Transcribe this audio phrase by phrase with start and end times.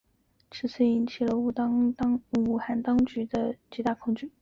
[0.49, 1.51] 此次事件引起了武
[2.57, 4.31] 汉当局的极大恐慌。